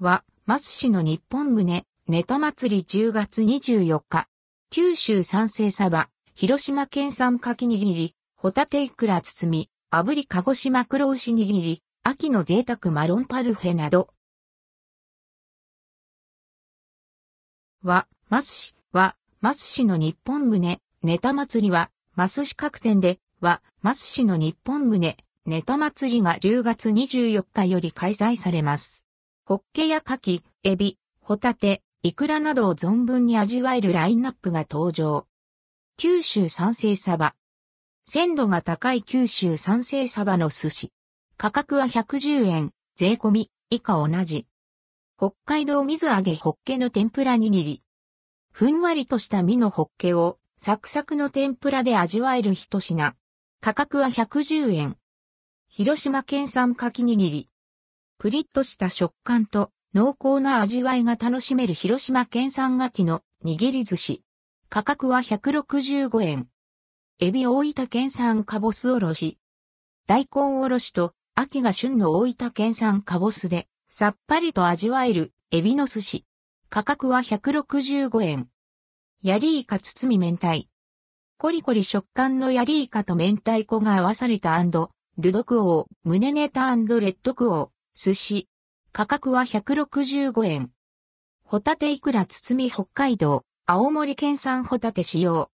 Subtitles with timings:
[0.00, 4.28] は、マス市の日本船、ネタ祭り10月24日。
[4.70, 14.08] 九州産生サバ、広島県産かき握り、ホタテイクラ包み、炙り鹿児島黒牛握り、秋の贅沢マロンパルフェなど。
[17.82, 29.07] は、マス市は、マス市の日本船、ネタ祭りは、マス市各店で、は、マス市の日本船、ネタ祭りが10月24日より開催されます。
[29.48, 35.26] ホッケや牡蠣、エビ、ホタテ、イクラなどを存分に味わえるラインナップが登場。
[35.96, 37.34] 九州産生サバ。
[38.04, 40.92] 鮮度が高い九州産生サバの寿司。
[41.38, 44.46] 価格は110円、税込み、以下同じ。
[45.16, 47.82] 北海道水揚げホッケの天ぷら握り。
[48.52, 53.14] ふんわりとした身のホッケをサクサクの天ぷらで味わえる一品。
[53.62, 54.98] 価格は110円。
[55.70, 57.48] 広島県産かき握り。
[58.18, 64.24] プリッとした食感と濃厚な味わいが楽しめる広島県産ガキの握り寿司。
[64.68, 66.48] 価格は165円。
[67.20, 69.38] エビ大分県産カボスおろし。
[70.08, 76.24] 大根おろしと秋が旬の大分県産カボスでさっぱりと味わえるエビの寿司。
[76.70, 78.48] 価格は165円。
[79.22, 80.66] ヤリイカ包み明太。
[81.36, 87.77] コリコリ食感のヤリイカと明太子が合わされたルドクオー、胸ネタレッドクオー。
[88.00, 88.46] 寿司。
[88.92, 90.70] 価格は165円。
[91.42, 95.50] ホタテイクラ包み北海道、青森県産ホタテ使用。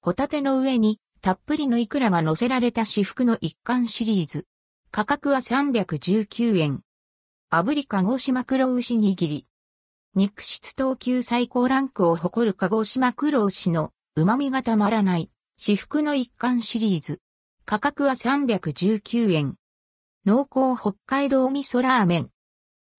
[0.00, 4.46] ホタテの上にたっぷりのイクラが乗せられた私服の一貫シリーズ。
[4.92, 6.82] 価格は319円。
[7.50, 9.48] 炙り鹿児島黒牛握り。
[10.14, 17.20] 肉質等級最高ランクを誇る鹿児島黒牛の旨味がたまらない私服の一貫シリーズ。
[17.64, 19.56] 価格は319円。
[20.24, 22.30] 濃厚北海道味噌ラーメン。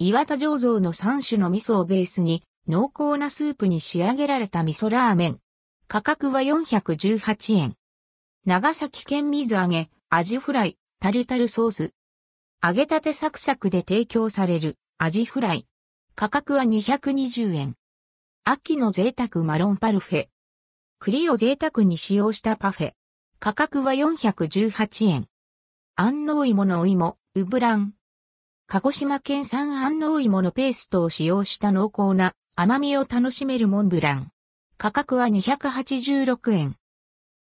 [0.00, 5.38] 岩田醸造の3種の味噌をベースに濃厚なスープに仕上げられた味噌ラーメン。
[5.86, 7.76] 価格は418円。
[8.44, 11.92] 長崎県水揚げ、アジフライ、タルタルソース。
[12.60, 15.68] 揚げたてサクサクで提供されるアジフライ。
[16.16, 17.76] 価格は220円。
[18.42, 20.26] 秋の贅沢マロンパルフェ。
[20.98, 22.92] 栗を贅沢に使用したパフェ。
[23.38, 25.28] 価格は418円。
[25.94, 27.92] 安納芋のお芋、ウブラン。
[28.66, 34.32] 鹿児島県産安納芋のペーストを使用した濃厚な甘みを楽しめるモンブラン。
[34.78, 36.76] 価格は286円。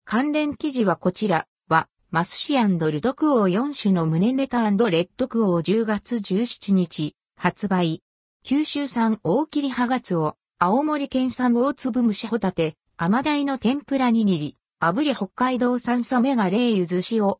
[0.04, 8.02] 関連記事はこちらは、マスシルドクオー4種の胸ネタレッドクオー10月17日発売。
[8.42, 17.36] 九州産大切りハガツオ、青森県産大粒蒸しホタテ、甘鯛の天ぷら握り、炙り北海道産サメが冷ゆず塩、